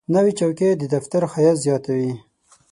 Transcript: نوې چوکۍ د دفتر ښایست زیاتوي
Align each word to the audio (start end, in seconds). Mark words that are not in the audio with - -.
نوې 0.13 0.31
چوکۍ 0.39 0.69
د 0.77 0.83
دفتر 0.95 1.21
ښایست 1.31 1.61
زیاتوي 1.65 2.11